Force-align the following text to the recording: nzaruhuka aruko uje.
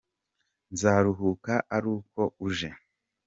nzaruhuka 0.73 1.53
aruko 1.75 2.19
uje. 2.47 2.69